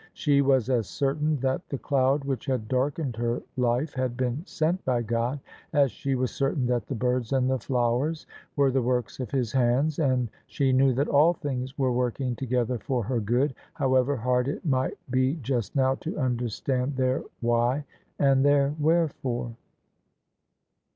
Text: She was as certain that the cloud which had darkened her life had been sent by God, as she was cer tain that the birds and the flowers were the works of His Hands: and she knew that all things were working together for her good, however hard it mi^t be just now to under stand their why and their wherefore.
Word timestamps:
She 0.15 0.41
was 0.41 0.67
as 0.67 0.87
certain 0.87 1.37
that 1.41 1.69
the 1.69 1.77
cloud 1.77 2.23
which 2.23 2.47
had 2.47 2.67
darkened 2.67 3.15
her 3.17 3.39
life 3.55 3.93
had 3.93 4.17
been 4.17 4.41
sent 4.47 4.83
by 4.83 5.03
God, 5.03 5.39
as 5.73 5.91
she 5.91 6.15
was 6.15 6.31
cer 6.31 6.53
tain 6.55 6.65
that 6.65 6.87
the 6.87 6.95
birds 6.95 7.31
and 7.33 7.47
the 7.47 7.59
flowers 7.59 8.25
were 8.55 8.71
the 8.71 8.81
works 8.81 9.19
of 9.19 9.29
His 9.29 9.51
Hands: 9.51 9.99
and 9.99 10.27
she 10.47 10.73
knew 10.73 10.91
that 10.95 11.07
all 11.07 11.33
things 11.33 11.77
were 11.77 11.91
working 11.91 12.35
together 12.35 12.79
for 12.79 13.03
her 13.03 13.19
good, 13.19 13.53
however 13.75 14.15
hard 14.17 14.47
it 14.47 14.67
mi^t 14.67 14.93
be 15.11 15.35
just 15.35 15.75
now 15.75 15.93
to 15.93 16.19
under 16.19 16.49
stand 16.49 16.95
their 16.95 17.21
why 17.39 17.85
and 18.17 18.43
their 18.43 18.73
wherefore. 18.79 19.55